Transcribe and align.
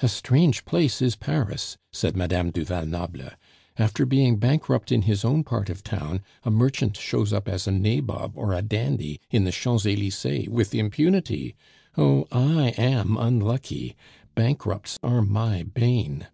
"A 0.00 0.08
strange 0.08 0.64
place 0.64 1.00
is 1.00 1.14
Paris!" 1.14 1.76
said 1.92 2.16
Madame 2.16 2.50
du 2.50 2.64
Val 2.64 2.84
Noble. 2.84 3.28
"After 3.78 4.04
being 4.04 4.38
bankrupt 4.38 4.90
in 4.90 5.02
his 5.02 5.24
own 5.24 5.44
part 5.44 5.70
of 5.70 5.84
town, 5.84 6.20
a 6.42 6.50
merchant 6.50 6.96
turns 6.96 7.32
up 7.32 7.48
as 7.48 7.68
a 7.68 7.70
nabob 7.70 8.32
or 8.36 8.54
a 8.54 8.60
dandy 8.62 9.20
in 9.30 9.44
the 9.44 9.52
Champs 9.52 9.86
Elysees 9.86 10.48
with 10.48 10.74
impunity! 10.74 11.54
Oh! 11.96 12.26
I 12.32 12.70
am 12.70 13.16
unlucky! 13.16 13.94
bankrupts 14.34 14.98
are 15.00 15.22
my 15.22 15.62
bane." 15.62 16.26